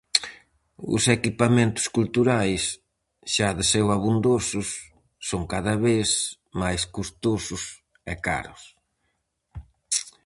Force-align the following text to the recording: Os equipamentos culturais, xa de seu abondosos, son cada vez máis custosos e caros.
Os 0.95 1.03
equipamentos 1.17 1.85
culturais, 1.97 2.61
xa 3.33 3.49
de 3.57 3.63
seu 3.71 3.85
abondosos, 3.97 4.67
son 5.29 5.41
cada 5.53 5.73
vez 5.87 6.09
máis 6.61 6.81
custosos 6.95 7.63
e 8.11 8.13
caros. 8.27 8.61